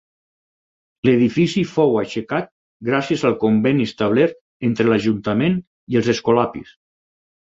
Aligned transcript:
L'edifici 1.07 1.61
fou 1.73 1.99
aixecat 1.99 2.49
gràcies 2.89 3.27
al 3.31 3.37
conveni 3.45 3.87
establert 3.91 4.41
entre 4.71 4.89
l'Ajuntament 4.89 5.61
i 5.95 6.01
els 6.01 6.11
escolapis. 6.19 6.75